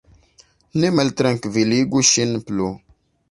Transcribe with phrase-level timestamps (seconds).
[0.83, 2.73] Ne maltrankviligu ŝin plu!